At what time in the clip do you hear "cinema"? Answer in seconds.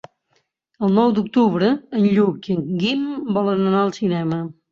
4.01-4.43